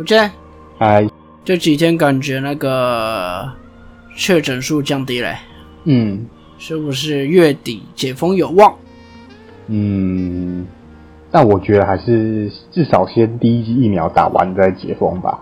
[0.00, 0.32] 有见
[0.78, 1.06] 嗨，
[1.44, 3.46] 这几天感觉那个
[4.16, 5.36] 确诊数降低嘞，
[5.84, 6.24] 嗯。
[6.58, 8.74] 是不是月底解封有望？
[9.68, 10.66] 嗯，
[11.30, 15.38] 但我觉得还是至少先第一剂疫苗打完再解封吧。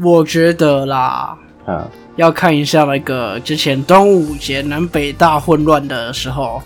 [0.00, 1.36] 我觉得啦，
[1.66, 1.86] 嗯，
[2.16, 6.62] 要看一下那个之前端午节南北大混乱的时候，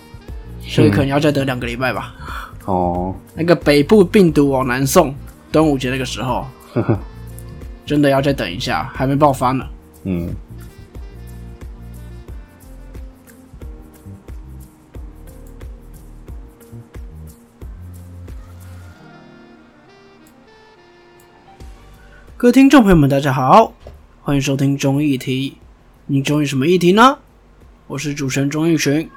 [0.62, 2.14] 所以可能要再等两个礼拜吧。
[2.66, 5.12] 哦，那个北部病毒往南送，
[5.50, 6.96] 端午节那个时候，呵呵，
[7.87, 9.64] 真的要再等一下，还没爆发呢。
[10.03, 10.29] 嗯，
[22.36, 23.72] 各位听众朋友们，大家好，
[24.21, 25.57] 欢迎收听中议题。
[26.07, 27.18] 你中意什么议题呢？
[27.86, 29.08] 我是主持人钟义群。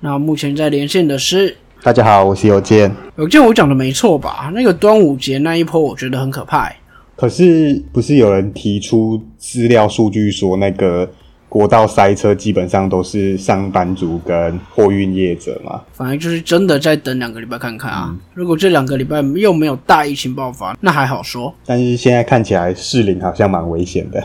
[0.00, 2.94] 那目前在连线的是大家好，我是有健。
[3.16, 4.50] 有健我讲的没错吧？
[4.54, 6.76] 那个端午节那一波，我觉得很可怕欸。
[7.16, 11.08] 可是不是有人提出资料数据说，那个
[11.48, 15.82] 国道塞车基本上都是上班族跟货运业者吗？
[15.92, 18.16] 反正就是真的再等两个礼拜看看啊。
[18.34, 21.54] 如果这两个礼拜又没有大疫情爆发，那还好说。
[21.66, 24.24] 但是现在看起来士林好像蛮危险的。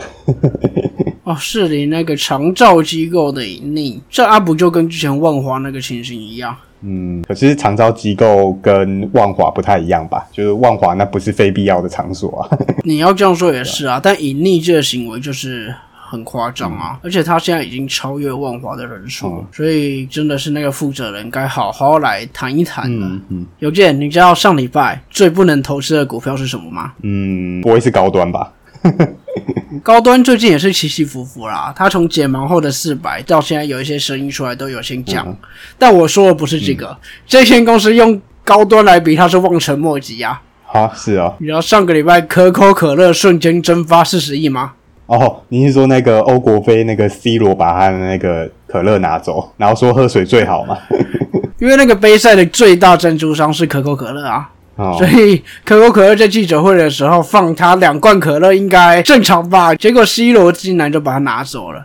[1.24, 6.56] 哦，士林那个长照机构的盈利，这阿不就跟之前万华那个情形一样？
[6.82, 10.26] 嗯，可是长招机构跟万华不太一样吧？
[10.32, 12.58] 就是万华那不是非必要的场所啊。
[12.84, 15.74] 你要这样说也是啊，但隐匿这个行为就是
[16.10, 23.06] 很夸张啊，而且他现在已经超越万华的人数了，所以真的是那个负责人该好好来谈一谈了。
[23.06, 26.92] 嗯嗯有健，你知道上礼拜最不能投资的股票是什么吗？
[27.02, 28.50] 嗯，不会是高端吧？
[29.82, 35.36] 高端最近也是起起伏伏啦，他从解盲后的四百到现在有一些声音出来都有些降，
[35.78, 40.40] 但我说的不是这个，这间公司用高端来比，它是望尘莫及啊。
[40.64, 41.34] 好，是啊。
[41.38, 44.72] 你知道上个礼拜可口可乐瞬间蒸发四十亿吗？
[45.06, 50.76] 哦，你是说那个欧国飞那个 C 罗把他的那个可乐拿走，然后说喝水最好嘛？
[51.58, 59.74] 因为那个杯赛的最大赞助商是可口可乐啊，哦所，以可口可乐在记者会的时候放他两罐可乐应该正常吧？
[59.74, 61.84] 结果 C 罗竟然就把它拿走了。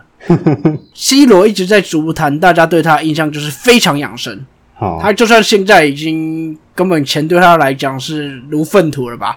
[0.94, 4.46] C 罗一直在足坛，大家对他的印象就是非常养生。
[4.78, 9.36] 哦，他就算现在已经根本钱对他来讲是如粪土了吧，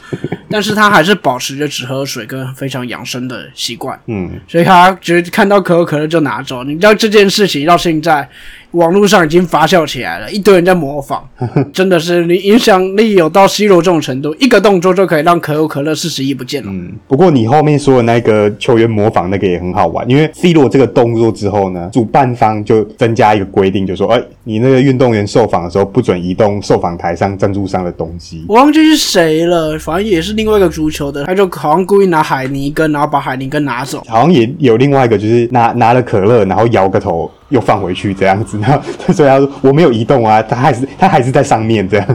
[0.50, 6.64] 但是他还是保持着只喝水跟非常养生的习惯，嗯，所以他觉得看到可口可乐就拿走。
[6.64, 8.28] 你知道这件事情到现在
[8.72, 11.26] 网络上已经发酵起来了，一堆人在模仿，
[11.72, 16.70] 真的是你影响力有到 C 罗这种程度，一个动作就可以让可口可乐四十亿不见了。
[16.70, 28.44] 嗯，不过你后面说的那个球员模仿那个也很好玩，因为 C 罗这个动作之后呢，主办方就增加一个规定，就说，哎、你那个运动员受访的时候不准移动受访台上赞助商的东西。
[28.48, 34.04] 我忘记是谁了，反正也是另外一个足球的，他就好像故意拿海泥根，然后把海泥根拿走。
[34.06, 38.80] 好像也有另外一个，就是拿拿了可乐，然后摇个头又放回去这样子，然 后
[39.12, 42.06] 所以他说我没有移动啊，他还是他还是在上面这样。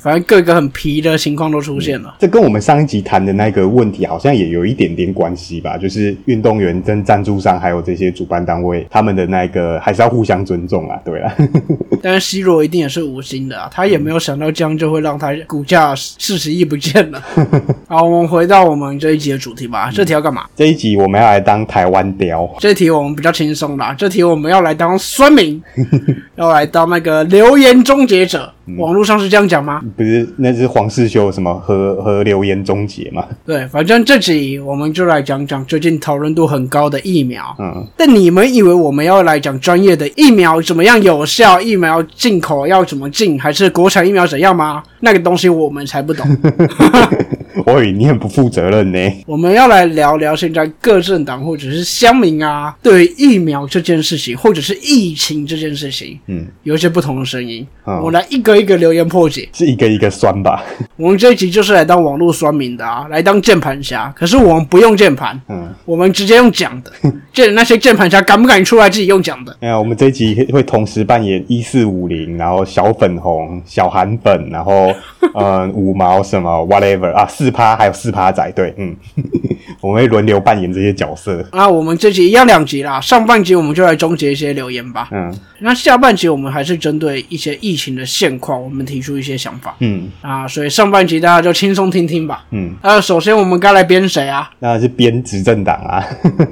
[0.00, 2.16] 反正各个很皮的情况都出现了。
[2.18, 11.34] 这跟我们上一集谈的那个问题好像也有一点点关系吧，就是运动员跟赞助商还有这些主办单位，他们的那个还是要互相尊重啊，对啊。
[12.02, 17.22] 但是 C 罗一定也是无心的啊，他也没有想到这样就会让他股价四十亿不见了。
[17.88, 19.90] 好，我们回到我们这一集的主题吧。
[19.92, 20.46] 这题要干嘛？
[20.56, 23.94] 这一集我们要来当台湾雕，这题我们比较轻松啦。
[23.98, 25.62] 这题我们要来当酸民，
[26.36, 28.50] 要来当那个留言终结者。
[28.78, 29.82] 网络上是这样讲吗？
[29.96, 33.24] 不是那是黄世修什么和和流言终结嘛？
[33.44, 37.54] 对，反正这集我们就来讲讲最近讨论度很高的疫苗。
[37.58, 44.82] 嗯，但你们以为我们要来讲专业的疫苗怎么样有效，疫苗进口要怎么进，还是国产疫苗怎样吗？
[45.00, 46.26] 那个东西我们才不懂。
[47.66, 48.98] 我以为你很不负责任呢。
[49.26, 57.66] 我们要来聊聊现在各政党或者是乡民啊，对于疫苗这件事情，或者是疫情这件事情，嗯，有一些不同的声音。
[57.86, 59.48] 嗯我来一个一个留言破解。
[59.52, 60.62] 是一个一个酸吧？
[60.96, 64.12] 我们这一集就是来当网络酸民的啊，来当键盘侠。
[64.16, 66.92] 可是我们不用键盘，嗯，我们直接用讲的。
[67.32, 69.56] 这那些键盘侠敢不敢出来自己用讲的？
[69.60, 74.92] 那我们这一集会同时扮演一四五零，然后小粉红、小韩粉，然后
[75.34, 78.94] 呃五毛什么 whatever 啊，四趴还有四趴仔，对，嗯，
[79.80, 81.42] 我们会轮流扮演这些角色。
[81.54, 85.08] 那我们这集一样两集啦，上半集我们就来终结一些留言吧。
[85.10, 90.46] 嗯那下半集我们还是针对一些疫情的现况，我们提出一些想法嗯啊。
[90.46, 92.44] 所以上半集大家就轻松听听吧。
[92.50, 94.50] 嗯，呃，首先我们该来编谁啊？
[94.58, 96.04] 那是编执政党啊，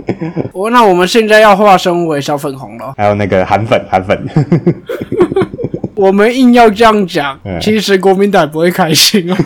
[0.55, 2.95] 我那我们现在要化身为小粉红了。
[2.97, 4.27] 还有那个韩粉韩粉，
[5.99, 9.37] 我们硬要这样讲嗯，其实国民党不会开心啊。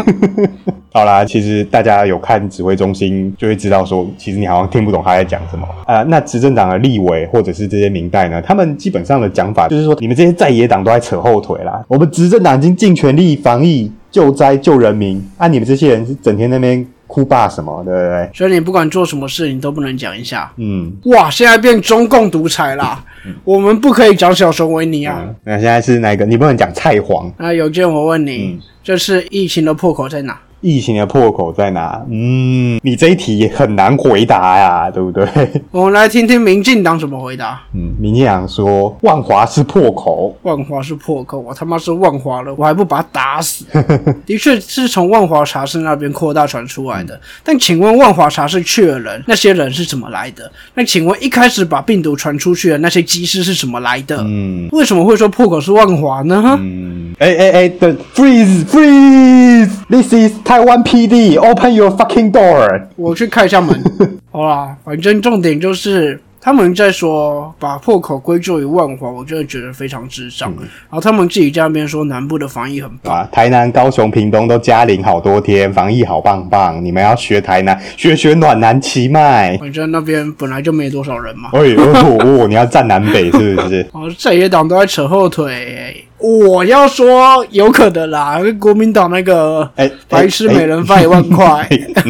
[0.92, 11.82] 好啦，其实大家有看指挥中心就会知道说，其实你好像听不懂他在讲什么啊、呃那执政党的立委或者是这些民代呢，他们基本上的讲法就是说，你们这些在野党都在扯后腿啦。
[11.88, 18.30] 我们执政党已经尽全力防疫、救灾、救人民，啊，你们这些人是整天那边哭罢什么，对不对？
[18.32, 20.50] 所以你不管做什么事，你都不能讲一下。
[20.56, 23.04] 嗯，哇，现在变中共独裁啦！
[23.44, 25.22] 我们不可以讲小熊维尼啊。
[25.44, 26.24] 那现在是哪个？
[26.24, 30.40] 你不能讲菜黄，那有件我问你，嗯这次疫情的破口在哪？
[30.62, 32.00] 疫情的破口在哪？
[32.08, 35.26] 嗯，你这一题很难回答呀，对不对？
[35.72, 37.60] 我们来听听民进党怎么回答。
[37.74, 43.64] 嗯，民进党说万华是破口，万华是破口，我他妈是万华了，我还不把他打死。
[44.24, 50.50] 的确是从万华茶室那边扩大传出来的，但请问万华茶室去的人，那些人是怎么来的？
[50.74, 54.22] 那请问一开始把病毒传出去的那些机师是怎么来的？
[54.24, 54.68] 嗯。
[54.70, 56.56] 为什么会说破口是万华呢？
[56.60, 62.82] 嗯，哎哎哎等 freeze freeze，this is Taiwan PD，open your fucking door。
[62.96, 63.82] 我去开一下门。
[64.30, 70.52] 好啦，反正重点就是他们在说把破口归咎于万华，我真的觉得非常智障。
[70.58, 76.82] 然后他们自己在那边说南部的防疫很棒，啊，台南、高雄、屏东都加零好多天，防疫好棒棒。
[76.84, 79.56] 你们要学台南，学学暖男奇迈。
[79.58, 81.50] 反正那边本来就没多少人嘛。
[81.52, 83.86] 哎哦哦，你要站南北是不是？
[83.92, 86.04] 哦，在野党都在扯后腿。
[86.22, 91.68] 我要说有可能啦，国民党那个哎，白痴每人发一万块，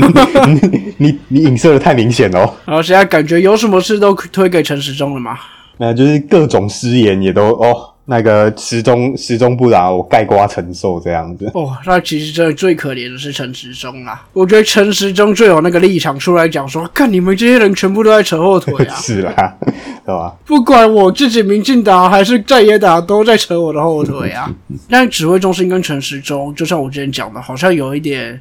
[0.48, 0.60] 你
[0.98, 2.54] 你你影射的太明显了哦。
[2.66, 5.38] 然后现在感觉有什么事都推给陈时中了嘛？
[5.78, 11.50] 那就是各种失言也都哦，那个时钟时钟不饶，我盖瓜承受这样子。
[11.54, 14.22] 哦，那其实真的最可怜的是陈时中啦。
[14.34, 18.94] 我觉得陈时中最有那个立场出来讲说，看你们这些人全部都在扯后腿啊！
[19.00, 19.56] 是啦，
[20.04, 20.36] 对吧？
[20.44, 24.50] 不管我自己民进党还是在野党，都在扯我的后腿啊！
[24.90, 28.38] 但指挥中心跟陈时中，就像我之前讲的，好像有一点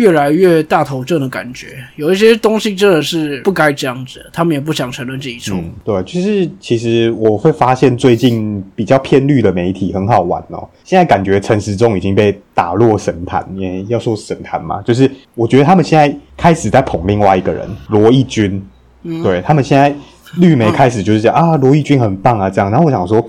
[0.00, 1.76] 越来越大头症的感觉。
[1.96, 5.54] 有一些东西真的是不该这样子，他们也不想承认自己错。
[5.54, 10.66] 嗯，对，就是其实我会发现最近比较偏绿的媒体很好玩哦。
[10.84, 18.66] 现在感觉陈时中已经被打落神坛，也要说神坛嘛，就是我觉得他们现在开始在捧另外一个人罗毅军，
[19.22, 19.94] 对他们现在
[20.38, 22.70] 绿媒开始就是讲、啊，罗毅军很棒啊这样。
[22.70, 23.22] 然后我想说。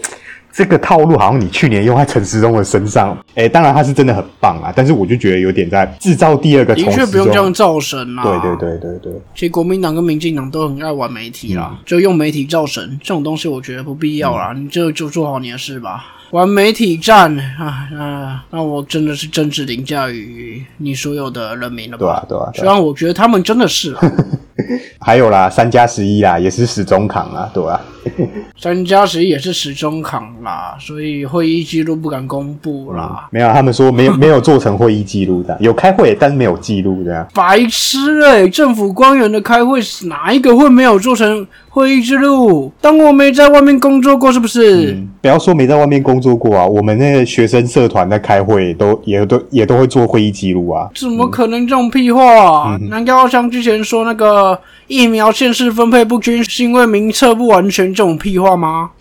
[0.54, 6.84] 这个套路好像你去年用在陈时中的身上，诶，当然他是真的很棒啊，但是我就觉得有点在制造第二个的。
[6.92, 8.24] 确不用这样造神啦。
[8.24, 14.54] 对对对对对，其实国民党跟民进党都很爱玩媒体嗯啦，就用媒体造神这种东西，我觉得不必要啦。
[14.54, 16.06] 你就就做好你的事吧。
[16.32, 22.04] 玩媒体战啊，那那我真的是政治凌驾于你所有的人民了吧？
[22.04, 24.02] 对啊对啊虽然我觉得他们真的是啊
[25.00, 27.82] 还有啦，三加十一啦，也是始终扛啊，对吧、
[28.56, 33.28] 三加十一也是始终扛啦，所以会议记录不敢公布啦。
[33.32, 37.28] 没有，他们说没有 没有做成会议记录的，有开会，但是没有记录的。
[37.34, 42.72] 白痴哎、政府官员的开会哪一个会没有做成会议记录？
[42.80, 44.94] 当我没在外面工作过，是不是？
[44.94, 50.88] 嗯，不要说没在外面工作过啊，我们那个学生社团在开会都也都也都会做会议记录啊。
[50.96, 52.78] 怎么可能这种屁话、啊？
[52.90, 54.58] 难道像之前说那个
[54.88, 58.92] 疫苗县市分配不均是因为名册不完全这种屁话吗？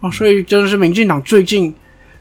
[0.00, 1.74] 啊，所以真的是民进党最近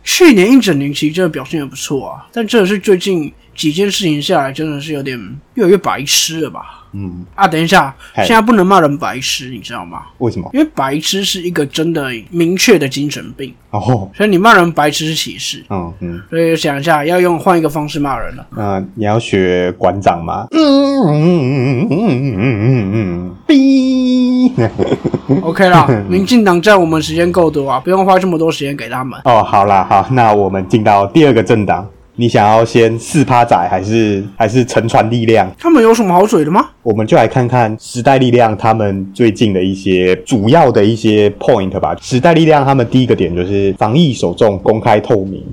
[0.03, 5.19] 去年一整年其实真的表现的不错啊，但真的是最近几件事情下来，真的是有点
[5.55, 6.85] 越来越白痴了吧？
[6.97, 10.01] 嗯，啊，等一下，现在不能骂人白痴，你知道吗？
[10.17, 10.49] 为什么？
[10.53, 15.63] 因为白痴是一个真的明确的精神病，哦，所以你骂人白痴是歧视。
[15.69, 18.47] 嗯嗯，所以想一下，要用换一个方式骂人了。
[18.55, 20.47] 那、你要学馆长吗？
[20.51, 20.59] 嗯
[21.07, 24.51] 嗯嗯嗯嗯嗯嗯，哔。
[25.41, 29.19] OK 啦，民进党占我们时间够多啊，不用花这么多时间给他们。
[29.25, 31.87] 哦，好啦，好，那我们进到第二个政党，
[32.19, 35.47] 你想要先四趴仔还是还是沉船力量？
[35.59, 36.65] 他们有什么好嘴的吗？
[36.81, 41.95] 我们就来看看时代力量他们最近的一些主要的一些 point 吧。
[42.01, 45.43] 时代力量他们第一个点就是防疫首重、公开透明。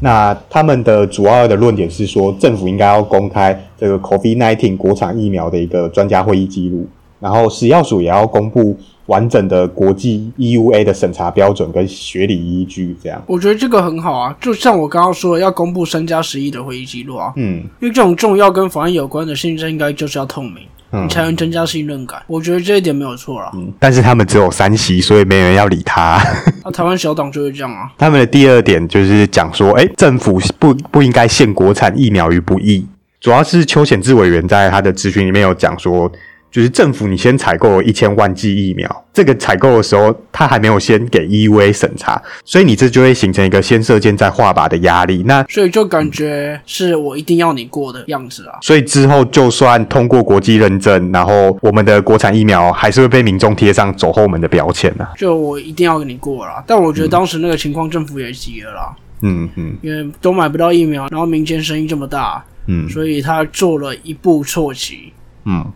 [0.00, 6.86] 那他们的主要的论点是说，政府应该要公开这个 COVID-19 国产疫苗的一个专家会议记录，
[7.20, 8.74] 然后食药署也要公布
[9.06, 13.22] 完整的国际 EUA 的审查标准跟学理依据，这样。
[13.26, 20.56] 我觉得这个很好啊，就像我刚刚说的，要公布三加十一的会议记录啊，嗯因为这种重要跟防疫有关的信息，应该就是要透明，
[20.92, 22.22] 嗯你才能增加信任感。
[22.26, 23.50] 我觉得这一点没有错啦。
[23.54, 26.18] 嗯，但是他们只有三席，所以没人要理他。
[26.64, 32.86] 那、 台湾小党就是这样啊，他们的第二点就是讲说，哎，政府不不应该陷国产疫苗于不义。
[33.20, 36.10] 主要是邱显志委员在他的咨询里面有讲说，
[36.54, 45.24] 就是政府你先采购了一千万剂疫苗，这个采购的时候，他还没有先给 EUA 审查，所以你这就会形成一个先射箭再画靶的压力。
[45.26, 48.54] 那所以就感觉是我一定要你过的样子啊。
[48.62, 56.62] 所以之后就算通过国际认证，然后我们的国产疫苗还是会被民众贴上走后门的标签呢、就我一定要给你过啦。
[56.68, 65.12] 但我觉得当时那个情况，政府也急了啦，嗯嗯因为都买不到疫苗，然后民间声音这么大，嗯所以他做了一步错棋。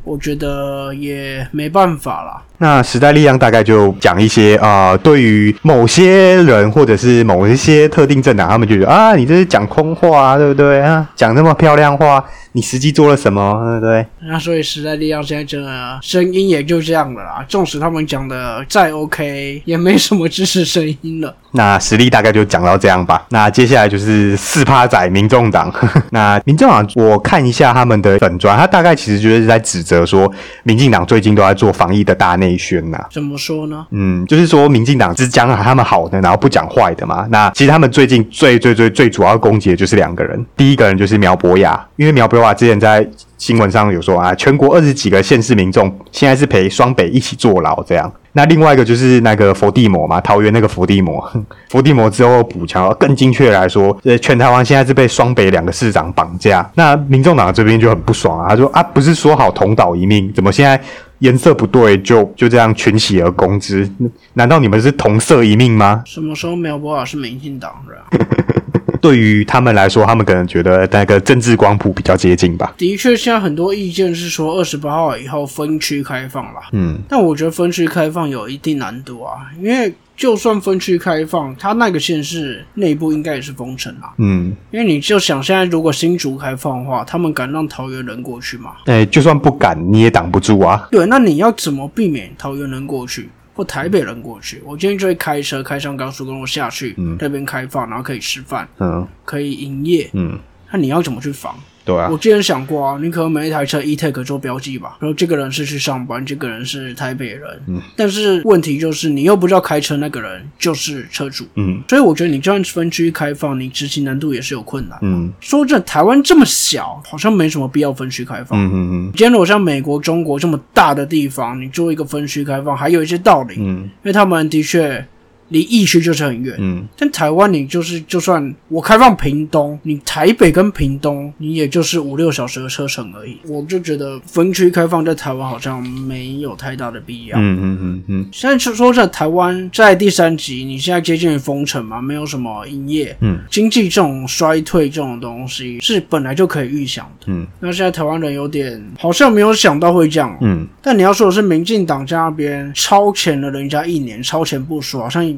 [0.05, 2.43] 我觉得也没办法啦。
[2.59, 11.09] 那时代力量大概就讲一些啊、呃对于某些人或者是某一些特定政党，他们就觉得啊，你这是讲空话、啊，对不对啊？
[11.15, 12.23] 讲那么漂亮话，
[12.53, 14.07] 你实际做了什么，对 不对？
[14.29, 17.45] 那所以时代力量现在真的声音也就这样了啦。
[17.49, 21.35] 纵使他们讲的再 OK，也没什么支持声音了。
[21.53, 23.25] 那实力大概就讲到这样吧。
[23.31, 25.73] 那接下来就是四趴仔民众党。
[26.11, 30.31] 那民众党，我看一下他们的粉砖，他大概其实就是在指责说，
[30.65, 33.87] 民进党最近都在做防疫的大内宣呐、怎么说呢？
[33.91, 37.27] 嗯，就是说民进党只讲他们好的，然后不讲坏的嘛。
[37.31, 48.11] 那其实他们最近最最最最主要攻击的就是两个人，第一个人就是苗博雅，因为苗博雅之前在新闻上有说啊，全国二十几个县市民众现在是陪双北一起坐牢这样。
[48.33, 51.29] 那另外一个就是那个伏地魔嘛，桃园那个伏地魔，
[51.71, 56.69] 伏地魔之后补强，更精确来说，呃，全台湾现在是被双北两个市长绑架。
[56.75, 60.81] 那民众党这边就很不爽啊，他说啊，不是说好同岛一命，怎么现在
[61.21, 63.89] 颜色不对就就这样群起而攻之？
[64.35, 66.03] 难道你们是同色一命吗？
[66.07, 68.25] 什么时候苗博雅是民进党是吧？
[69.01, 72.75] 对于他们来说，他们可能觉得那个政治光谱比较接近吧。
[72.77, 76.63] 的确，现在很多意见是说二十八号以后分区开放啦。
[76.73, 84.13] 嗯但我觉得分区开放有一定难度啊，因为就算分区开放，它那个县市内部应该也是封城啊。
[84.19, 88.73] 嗯，因为你就想，现在如果新竹开放的话，他们敢让桃园人过去吗？
[88.87, 90.89] 哎、就算不敢，你也挡不住啊。
[90.91, 94.61] 对，那你要怎么避免桃园人过去或台北人过去？
[94.67, 100.11] 我今天就会开车开上高速公路下去，那边开放，然后可以吃饭，嗯可以营业。
[100.15, 100.37] 嗯，
[100.73, 101.55] 那你要怎么去防？
[101.89, 102.11] 对啊。
[102.13, 111.83] 我，之前想过啊，你可能每一台车 e-tag 做标记吧，然后这个人是去上班，这个人是台北人，嗯，但是问题就是你又不知道开车那个人就是车主，嗯。
[111.89, 114.99] 所以我觉得你就算分区开放，你执行难度也是有困难。
[115.01, 115.33] 嗯。
[115.41, 118.63] 说真的，台湾这么小，好像没什么必要分区开放。
[118.63, 119.13] 嗯嗯。
[119.15, 123.85] 今天如果像美国、中国这么大的地方，你做一个分区开放，还有一些道理，嗯。
[123.85, 125.03] 因为他们的确
[125.49, 126.55] 离疫区就是很远。
[126.59, 133.39] 嗯但台湾你就是，就算我开放屏东，你台北跟屏东，你也就是五六小时的车程而已。
[133.47, 137.39] 我就觉得分区开放在台湾好像没有太大的必要。
[137.39, 147.27] 嗯嗯嗯嗯现在说说在台湾在第三级，你现在接近于封城嘛，没有什么营业，嗯，经济这种衰退这种东西是本来就可以预想的。
[147.27, 155.38] 嗯那现在台湾人有点好像没有想到会这样，嗯但你要说的是民进党在那边超前了人家一年，超前部署，好像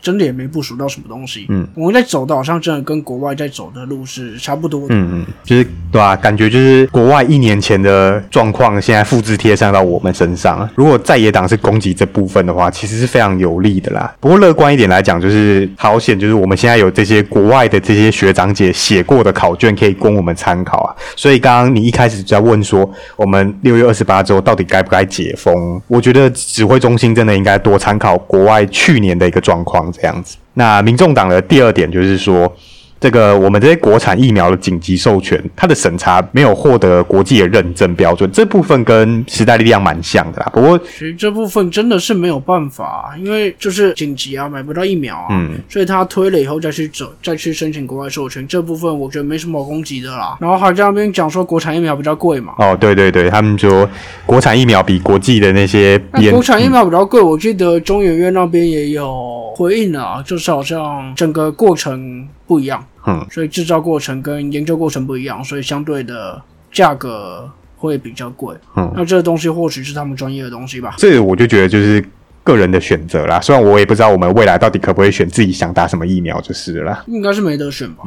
[0.00, 1.46] 真的也没部署到什么东西。
[1.48, 4.94] 嗯，我们在走的好像真的跟国外在走的路是差不多的。
[4.94, 10.68] 嗯嗯，就是对啊，感觉就是国外一年前的状况，现在复制贴上到我们身上。
[10.74, 14.12] 如果在野党是攻击这部分的话，其实是非常有利的啦。
[14.20, 20.94] 不过乐观一点来讲，就是好险，就是我们现在有这些国外的这些学长姐写过的考卷可以供我们参考啊。
[21.16, 25.80] 所以刚刚你一开始就在问说，我们六月二十八之后到底该不该解封？
[25.88, 30.36] 我觉得指挥中心真的应该多参考国外去年的一个状况，这样子。
[30.54, 32.52] 那民众党的第二点就是说。
[33.00, 40.50] 这个我们这些国产疫苗的紧急授权，它的审查没有获得国际的认证标准，这部分跟时代力量蛮像的啦。
[40.52, 50.36] 不过，其实这部分真的是没有办法，因为就是紧急啊，买不到疫苗啊，嗯所以他推了以后再去走，再去申请国外授权，这部分我觉得没什么好攻击的啦。
[50.38, 53.88] 然后还在那边讲说国产疫苗比较贵嘛，哦，对对对，他们说
[54.26, 66.42] 国产疫苗比国际的那些研那国产疫苗比较贵，我记得中研院那边也有回应啊，就是好像整个过程不一样，嗯所以制造过程跟研究过程不一样，所以相对的
[66.72, 68.52] 价格会比较贵。
[68.74, 70.94] 嗯，那这个东西或许是他们专业的东西吧。
[70.98, 72.04] 这个我就觉得就是
[72.42, 73.40] 个人的选择啦。
[73.40, 77.04] 虽然我也不知道我们未来到底可不可以选自己想打什么疫苗，就是了啦。
[77.06, 78.02] 应该是没得选吧？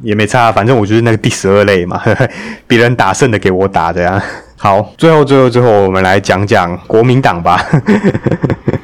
[0.00, 2.00] 也没差，反正我就是那个第十二类嘛，
[2.68, 4.22] 别人打剩的给我打这样。
[4.56, 7.60] 好，最后最后最后，我们来讲讲国民党吧。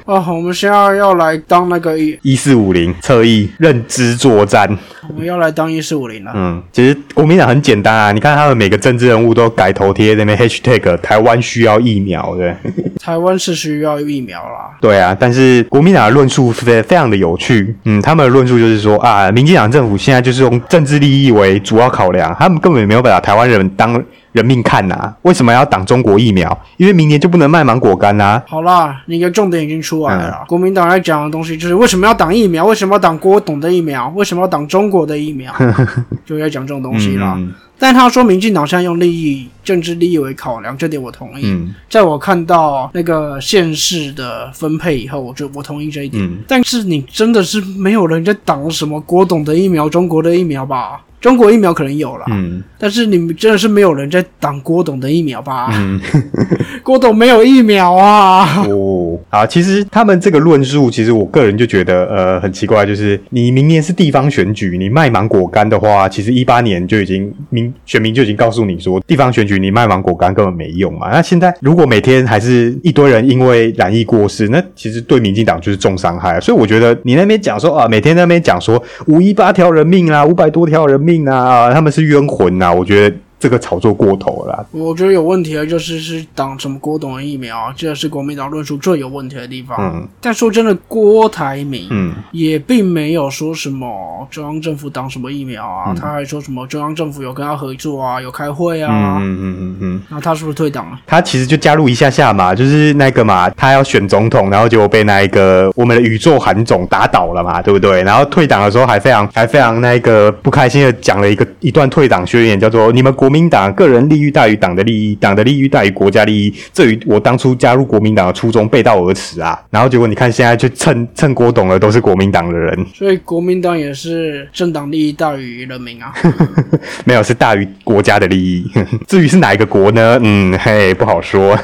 [0.07, 4.69] 啊， 我们现在要来当那个一，一四五零侧翼认知作战，
[5.09, 6.33] 我们要来当一四五零了。
[6.35, 12.55] 嗯，其实国民党很简单啊，你看他们每个政治人物都改头贴那边 hashtag 台湾需要疫苗，对
[13.01, 26.59] 台湾是需要疫苗啦，对啊，但是国民党的论述非非常的有趣，嗯，他们的论述就是说啊，民进党政府现在就是用政治利益为主要考量，他们根本没有把台湾人当人命看呐、为什么要挡中国疫苗？
[26.77, 30.47] 因为明年就不能卖芒果干呐、好啦，你的重点已经出来了嗯。
[30.49, 32.65] 国民党在讲的东西就是为什么要挡疫苗？
[32.65, 34.13] 为什么要挡郭董的疫苗？
[34.17, 35.53] 为什么要挡中国的疫苗？
[36.25, 37.35] 就要讲这种东西啦。
[37.37, 41.43] 嗯但他说民进党现在用利益、政治利益为考量，这点我同意。
[41.45, 46.23] 嗯在我看到那个县市的分配以后，我就我同意这一点。
[46.25, 51.01] 嗯，但是你真的是没有人在挡什么国董的疫苗、中国的疫苗吧？
[51.25, 55.71] 中国疫苗可能有了，嗯但是你们真的是没有人在挡郭董的疫苗吧？
[55.73, 55.99] 嗯，
[56.85, 58.63] 郭董没有疫苗啊！
[58.69, 71.09] 哦，好，其实他们这个论述，其实我个人就觉得呃很奇怪，就是你明年是地方选举，你卖芒果干的话，其实一八年就已经民选民就已经告诉你说，地方选举你卖芒果干根本没用嘛。
[71.11, 76.39] 那现在如果每天还是一堆人因为染疫过世，那其实对民进党就是重伤害。
[76.39, 84.65] 所以我觉得你那边讲说啊，每天那边讲说五一八条人命啊，五百多条人命啊，他们是冤魂啊，我觉得这个炒作过头了啦。
[84.71, 89.77] 我觉得有问题的就是是挡什么郭董的疫苗啊，这是国民党论述最有问题的地方。
[89.79, 100.03] 嗯但说真的，郭台铭嗯也并没有说什么中央政府挡什么疫苗啊，嗯他还说什么中央政府有跟他合作啊，有开会嗯啊，嗯嗯嗯嗯。
[100.09, 100.99] 那他是不是退党了？
[101.07, 108.03] 他其实就加入一下下嘛，就是那个嘛，他要选总统，然后结果被那一个我们的宇宙韩总打倒了嘛，对不对？
[108.05, 126.13] 然后退党的时候还非常还非常那个不开心的讲了一个一段退党宣言，叫做“你们国民党个人利益大于党的利益，党的利益大于国家利益，这与我当初加入国民党的初衷背道而驰啊！”然后结果你看现在去蹭蹭郭董的都是国民党的人， 所以国民党也是政党利益大于人民啊。
[127.05, 128.65] 没有是大于国家的利益。
[129.09, 130.17] 至于是哪一个国呢？
[130.23, 131.59] 嗯，嘿，不好说。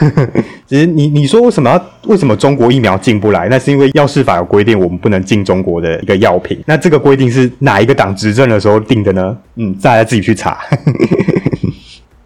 [0.67, 3.49] 其实你你说为什么要为什么中国疫苗进不来？
[3.49, 6.59] 那是因为药事法有规定，我们不能进中国的一个药品。
[6.67, 9.37] 那这个规定是哪一个党执政的时候定的呢？
[9.57, 10.59] 嗯，大家自己去查。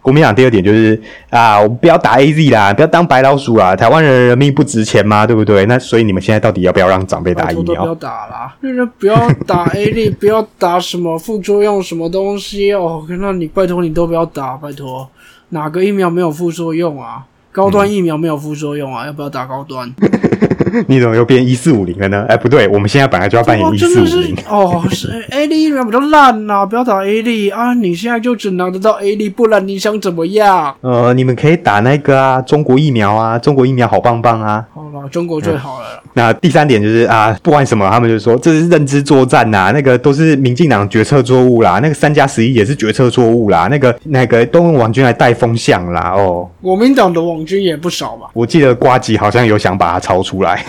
[0.05, 5.25] 国民党第二点就是啊，我们不要打 A Z 啦，不要当白老鼠啦，台湾人的人命不值钱吗？
[5.25, 5.65] 对不对？
[5.65, 7.95] 那所以你们现在到底要不要让长辈打疫拜托都不要？
[7.95, 13.03] 打啦，就是不要打 A Z，， 不要打什么副作用什么东西哦。
[13.09, 15.09] 那你拜托你都不要打，拜托，
[15.49, 17.25] 哪个疫苗没有副作用啊？
[17.51, 19.91] 高端疫苗没有副作用啊，要不要打高端？
[20.87, 22.25] 你怎么又变一四五零了呢？
[22.27, 24.35] 哎，不对，我们现在本来就要扮演哇，一四五零。
[24.49, 27.73] 哦，是 A 粒疫苗比较烂呐、不要打 A 粒啊！
[27.73, 30.75] 你现在就只拿得到 A 粒，不然你想怎么样？
[30.81, 34.65] 呃，你们可以打那个啊，中国疫苗啊，中国疫苗好棒棒啊。
[34.73, 35.85] 好了，中国最好了。
[36.13, 46.13] 那第三点就是啊，不管什么，他们就说这是认知作战呐、那个都是民进党决策错误啦，那个三加十一也是决策错误啦，那个那个都用网军来带风向啦。
[46.15, 48.29] 哦，国民党的网军也不少吧？
[48.33, 50.63] 我记得瓜吉好像有想把它超出来。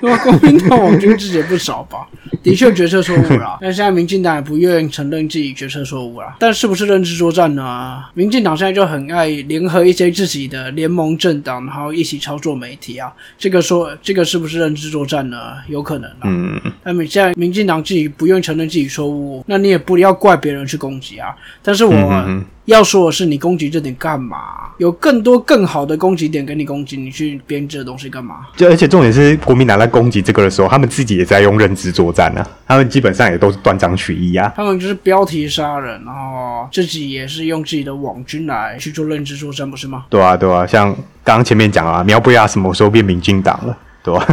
[0.00, 0.18] 对吧？
[0.24, 2.06] 国民党网军自己也不少吧？
[2.42, 6.36] 的确决策错误啦， 但现在民进党也不愿意承认自己决策错误啦。
[6.38, 8.02] 但是不是认知作战呢？
[8.14, 13.12] 民进党现在就很爱联合一些自己的联盟政党，然后一起操作媒体啊。
[13.38, 15.36] 这个说这个是不是认知作战呢？
[15.68, 16.24] 有可能啊。
[16.24, 21.28] 嗯，那你现在民进党自己不愿意承认自己错误，那你也不要怪别人去攻击啊。
[21.62, 24.38] 但是我嗯嗯嗯要说的是，你攻击这点干嘛？
[24.78, 28.46] 有更多更好的攻击点给你攻击，你去编这东西干嘛？
[28.56, 34.52] 就而且重点是国民党在攻击这个的时候，他们自己也在用认知作战啊，他们基本上也都是断章取义啊。
[34.56, 40.04] 他们就是标题杀人，然后自己也是用自己的网军来去做认知作战，不是吗？
[40.08, 40.92] 对啊，对啊，像
[41.24, 43.76] 刚刚前面讲啊，苗不亚什么时候变民进党了？
[44.04, 44.26] 对吧、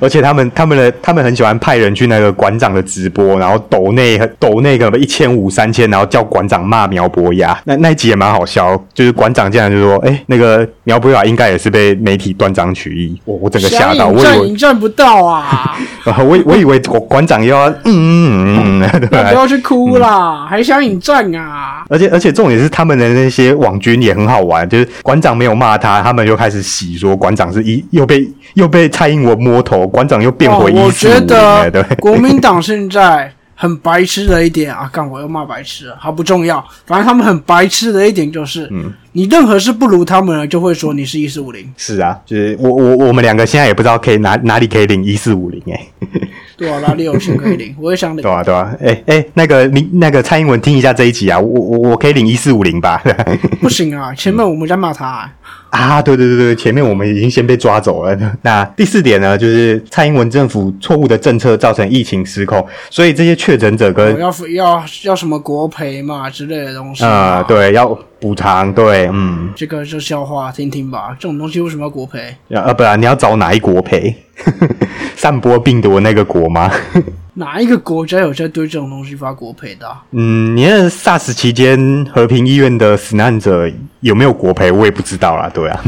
[0.00, 7.58] 而且他们他们的他们很喜欢派人去那个馆长的直播，然后抖内抖那个一千五三千，然后叫馆长骂苗博雅。
[7.64, 15.76] 那那一集也蛮好笑，就是馆长竟然就说：“哎、那个苗博雅应该也是被媒体断章取义。”我我整个吓到，我以为引战不到啊！
[16.28, 21.84] 我以我以为馆馆长又要嗯嗯嗯， 对吧那不要去哭啦，还想引战啊？
[21.88, 31.70] 而且而且重点是他们的那些网军也很好玩，就是馆长没有骂他，他们就开始洗说馆长是一又被又被蔡英文摸头，馆长又变回哦我觉得。
[32.00, 36.64] 国民党现在很白痴的一点啊，干我又骂白痴了，好不重要。
[36.86, 45.86] 反正他们很白痴的一点就是，嗯你任何事不如他们了，就会说你是一四五零，是啊，就是我我我们两个现在也不知道可以哪哪里可以领一四五零哎，
[46.58, 47.72] 对啊，哪里有钱可以领？
[47.80, 48.30] 我也想领对。
[48.30, 53.00] 啊对啊，哎、哎、那个你那个蔡英文听一下这一集啊，我我我可以领一四五零吧？
[53.62, 55.30] 不行啊，前面我们在骂他、啊，
[55.70, 58.18] 啊，对对对对，前面我们已经先被抓走了。
[58.42, 67.42] 那第四点呢，就是蔡英文政府错误的政策造成疫情失控，所以这些确诊者跟要要要什么国赔嘛之类的东西呃，啊。
[67.44, 71.14] 对，要补偿，对，嗯，这个就笑话，听听吧。
[71.20, 72.34] 这种东西为什么要国赔？
[72.48, 74.16] 呃，不然你要找哪一国赔？
[75.14, 76.70] 散播病毒的那个国吗？
[77.34, 85.50] 哪一个国家有在对这种东西发国赔的啊、嗯，你那 SARS 期间和平医院的死难者有没有国赔，我也不知道啦。
[85.52, 85.84] 对啊，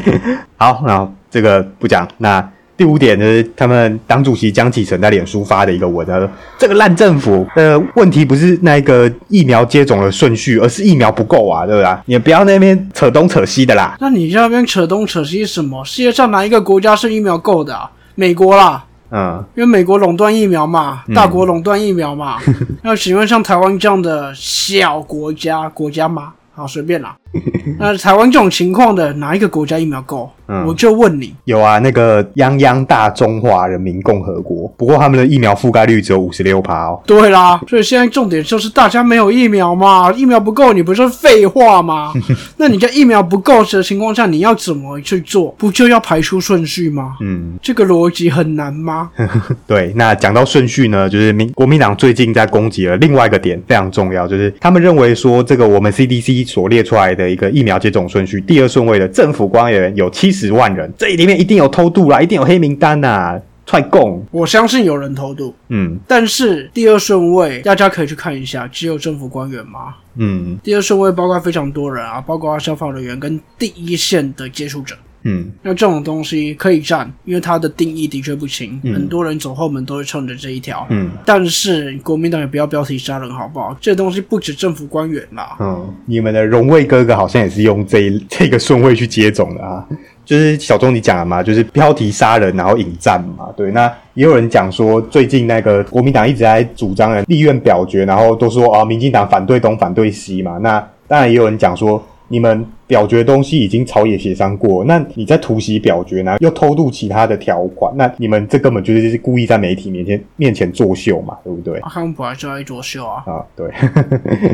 [0.56, 2.08] 好，那这个不讲。
[2.16, 11.96] 那第五点呢，他们党主席江启臣在脸书发的一个文，他说这个烂政府的问题不是那个疫苗接种的顺序，而是疫苗不够啊，对不对？
[12.06, 13.96] 你不要那边扯东扯西的啦。
[14.00, 15.84] 那你在那边扯东扯西什么？
[15.84, 17.88] 世界上哪一个国家是疫苗够的、啊？
[18.16, 22.38] 美国啦，嗯，因为美国垄断疫苗嘛，大国垄断疫苗嘛。
[22.82, 26.32] 要请问像台湾这样的小国家，国家吗？
[26.54, 27.16] 好，随便啦。
[27.78, 30.30] 那台湾这种情况的哪一个国家疫苗够？
[30.46, 37.00] 嗯我就问你，有啊，那个泱泱大中华人民共和国，不过他们的疫苗覆盖率只有五十六趴哦。
[37.06, 42.12] 对啦，所以现在重点就是大家没有疫苗嘛，疫苗不够，你不是废话吗？
[42.58, 45.54] 那你在疫苗不够的情况下，你要怎么去做？
[45.56, 47.14] 不就要排出顺序吗？
[47.22, 49.10] 嗯，这个逻辑很难吗？
[49.66, 69.94] 对，那讲到顺序呢，就是民国民党最近在攻击了另外一个点，非常重要，就是他们认为说，这个我们 CDC 所列出来的一个疫苗接种顺序，第二顺位的政府官员有七十万人，这里面一定有偷渡啦，一定有黑名单呐、踹供，我相信有人偷渡，嗯但是第二顺位大家可以去看一下，只有政府官员吗？
[70.16, 74.94] 嗯第二顺位包括非常多人啊，包括消防人员跟第一线的接触者。
[75.24, 80.86] 嗯那这种东西可以站，因为它的定义的确不清，嗯很多人走后门都会冲着这一条。
[80.90, 83.76] 嗯但是国民党也不要标题杀人，好不好？
[83.80, 89.86] 这东西不止政府官员啦，嗯，你们的荣卫哥哥好像也是用这一 这个顺位去接种的啊。
[90.24, 93.70] 就是小钟你讲了嘛，就是标题杀人，然后引战嘛，对。
[93.72, 100.56] 那也有人讲说，最近那个国民党一直在主张的立院表决，然后都说啊，民进党反对东反对西嘛。
[100.62, 111.78] 那当然也有人讲说，你们表决的东西已经朝野协商过，那你在突袭表决呢，又偷渡其他的条款，那你们这根本就是故意在媒体面前面前作秀嘛，对不对？
[111.80, 113.22] 啊他们本来就在作秀啊。
[113.26, 113.70] 啊，对。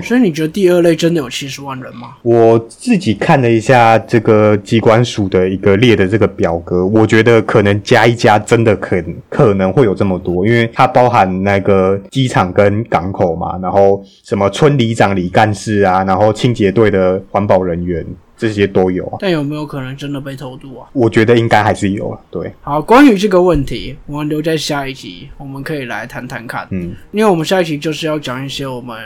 [0.03, 2.17] 所以你觉得第二类真的有七十万人吗？
[2.23, 18.05] 我自己看了一下这个机关署的一个列的这个表格，我觉得可能加一加，真的可可能会有这么多，因为它包含那个机场跟港口嘛，然后什么村里长、里干事啊，然后清洁队的环保人员
[18.41, 19.19] 这些都有啊。
[19.21, 20.89] 但有没有可能真的被偷渡啊？
[20.95, 26.67] 我觉得应该还是有啊，对，好，关于这个问题，我们留在下一集，我们可以来谈谈看。
[26.71, 28.97] 嗯因为我们下一集就是要讲一些我们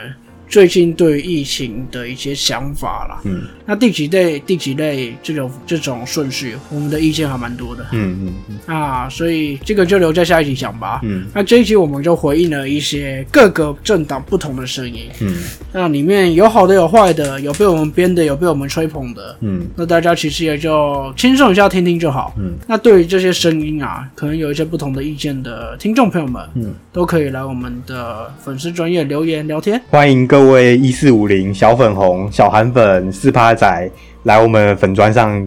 [0.47, 3.21] 最近对于疫情的一些想法啦。
[3.25, 10.99] 嗯那第几类、第几类这种这种顺序，我们的意见还蛮多的嗯嗯嗯啊，所以这个就留在下一集讲吧。
[11.03, 15.35] 嗯那这一集我们就回应了一些各个政党不同的声音，嗯
[15.73, 19.35] 那里面有好的有坏的，有被我们编的，有被我们吹捧的。
[19.41, 22.35] 嗯那大家其实也就轻松一下听听就好。
[22.37, 29.81] 嗯，那对于这些声音啊，可能有一些不同的意见的听众朋友们，嗯，都可以来我们的粉丝专业留言聊天。
[29.89, 33.89] 欢迎各位一四五零小粉红、小韩粉、四趴仔
[34.23, 35.45] 来我们粉砖上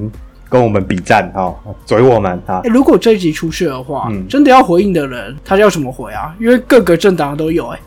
[0.49, 6.35] 跟我们比战哦，嘴我们啊诶，如果这一集出去的话，嗯真的要回应的人，他要怎么回啊？
[6.41, 7.79] 因为各个政党都有、哎，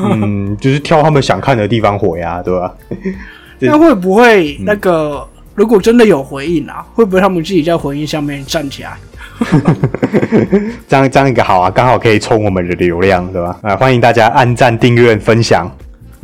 [0.00, 2.72] 嗯， 就是挑他们想看的地方回啊，对吧？
[3.58, 8.96] 对 那会不会那个、如果真的有回应啊，会不会他们自己在回应下面站起来？
[10.86, 13.58] 这样这样一个好啊，刚好可以冲我们的流量，对吧？
[13.62, 15.68] 啊，欢迎大家按赞、订阅、分享，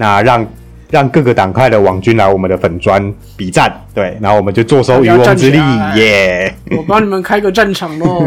[0.01, 0.47] 那让
[0.91, 5.59] 让各个党派的网军来我们的粉砖比战，对，然后我们就坐收渔翁之利
[5.97, 6.55] 耶！
[6.71, 8.25] 我帮你们开个战场喽！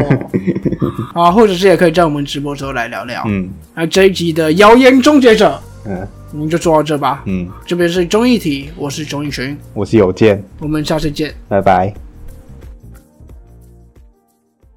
[1.16, 3.24] 啊，或者是也可以在我们直播之后来聊聊。
[3.26, 7.24] 嗯那这一集的谣言终结者，嗯我们就做到这吧。
[7.26, 11.34] 嗯，这边是中议题，我是钟义群，我是有健，我们下次见。
[11.50, 11.92] 拜拜。